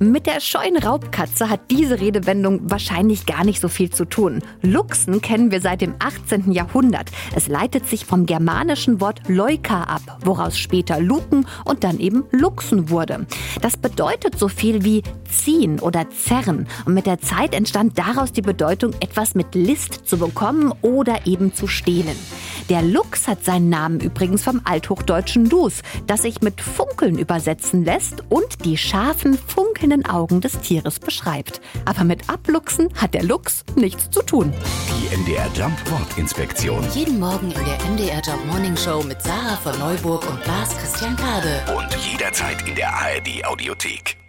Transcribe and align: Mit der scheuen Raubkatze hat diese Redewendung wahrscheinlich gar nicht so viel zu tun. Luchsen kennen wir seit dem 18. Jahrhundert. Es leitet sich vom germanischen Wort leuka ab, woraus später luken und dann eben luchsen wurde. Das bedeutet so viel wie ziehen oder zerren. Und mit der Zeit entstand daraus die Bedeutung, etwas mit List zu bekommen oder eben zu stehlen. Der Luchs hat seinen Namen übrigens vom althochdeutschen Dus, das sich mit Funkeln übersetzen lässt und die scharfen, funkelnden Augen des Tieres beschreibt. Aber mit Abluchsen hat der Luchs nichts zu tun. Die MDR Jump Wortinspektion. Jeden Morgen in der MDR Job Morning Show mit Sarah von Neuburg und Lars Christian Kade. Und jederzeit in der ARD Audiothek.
Mit 0.00 0.26
der 0.26 0.40
scheuen 0.40 0.76
Raubkatze 0.76 1.48
hat 1.48 1.70
diese 1.70 2.00
Redewendung 2.00 2.68
wahrscheinlich 2.68 3.26
gar 3.26 3.44
nicht 3.44 3.60
so 3.60 3.68
viel 3.68 3.90
zu 3.90 4.04
tun. 4.04 4.42
Luchsen 4.60 5.20
kennen 5.20 5.52
wir 5.52 5.60
seit 5.60 5.82
dem 5.82 5.94
18. 6.00 6.50
Jahrhundert. 6.50 7.12
Es 7.36 7.46
leitet 7.46 7.88
sich 7.88 8.04
vom 8.04 8.26
germanischen 8.26 9.00
Wort 9.00 9.20
leuka 9.28 9.84
ab, 9.84 10.18
woraus 10.24 10.58
später 10.58 10.98
luken 11.00 11.46
und 11.64 11.84
dann 11.84 12.00
eben 12.00 12.24
luchsen 12.32 12.90
wurde. 12.90 13.26
Das 13.62 13.76
bedeutet 13.76 14.36
so 14.36 14.48
viel 14.48 14.84
wie 14.84 15.04
ziehen 15.30 15.78
oder 15.78 16.10
zerren. 16.10 16.66
Und 16.86 16.94
mit 16.94 17.06
der 17.06 17.20
Zeit 17.20 17.54
entstand 17.54 17.96
daraus 17.96 18.32
die 18.32 18.42
Bedeutung, 18.42 18.94
etwas 18.98 19.36
mit 19.36 19.54
List 19.54 20.08
zu 20.08 20.18
bekommen 20.18 20.72
oder 20.82 21.24
eben 21.24 21.54
zu 21.54 21.68
stehlen. 21.68 22.16
Der 22.68 22.82
Luchs 22.82 23.28
hat 23.28 23.44
seinen 23.44 23.68
Namen 23.68 24.00
übrigens 24.00 24.42
vom 24.42 24.60
althochdeutschen 24.64 25.48
Dus, 25.48 25.82
das 26.08 26.22
sich 26.22 26.40
mit 26.40 26.60
Funkeln 26.60 27.16
übersetzen 27.16 27.84
lässt 27.84 28.24
und 28.28 28.64
die 28.64 28.76
scharfen, 28.76 29.38
funkelnden 29.84 30.06
Augen 30.06 30.40
des 30.40 30.58
Tieres 30.60 30.98
beschreibt. 30.98 31.60
Aber 31.84 32.04
mit 32.04 32.30
Abluchsen 32.30 32.88
hat 32.94 33.12
der 33.12 33.22
Luchs 33.22 33.64
nichts 33.76 34.08
zu 34.10 34.22
tun. 34.22 34.52
Die 34.88 35.14
MDR 35.16 35.50
Jump 35.54 35.78
Wortinspektion. 35.90 36.82
Jeden 36.94 37.20
Morgen 37.20 37.50
in 37.50 37.64
der 37.64 37.90
MDR 37.90 38.22
Job 38.22 38.44
Morning 38.46 38.76
Show 38.76 39.02
mit 39.02 39.20
Sarah 39.20 39.56
von 39.56 39.78
Neuburg 39.78 40.26
und 40.30 40.46
Lars 40.46 40.74
Christian 40.78 41.16
Kade. 41.16 41.60
Und 41.76 41.94
jederzeit 42.10 42.66
in 42.66 42.74
der 42.74 42.88
ARD 42.94 43.44
Audiothek. 43.44 44.23